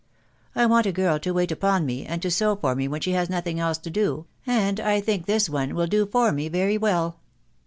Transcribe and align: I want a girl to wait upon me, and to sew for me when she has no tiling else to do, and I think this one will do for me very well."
I 0.55 0.65
want 0.65 0.87
a 0.87 0.91
girl 0.91 1.19
to 1.19 1.31
wait 1.31 1.51
upon 1.51 1.85
me, 1.85 2.07
and 2.07 2.23
to 2.23 2.31
sew 2.31 2.55
for 2.55 2.73
me 2.73 2.87
when 2.87 3.01
she 3.01 3.11
has 3.11 3.29
no 3.29 3.39
tiling 3.39 3.59
else 3.59 3.77
to 3.77 3.91
do, 3.91 4.25
and 4.47 4.79
I 4.79 4.99
think 4.99 5.27
this 5.27 5.47
one 5.47 5.75
will 5.75 5.85
do 5.85 6.07
for 6.07 6.31
me 6.31 6.49
very 6.49 6.75
well." 6.79 7.19